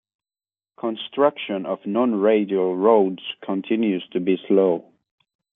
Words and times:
Construction 0.79 1.67
of 1.67 1.85
non-radial 1.85 2.75
roads 2.75 3.21
continues 3.43 4.03
to 4.13 4.19
be 4.19 4.35
slow. 4.47 4.91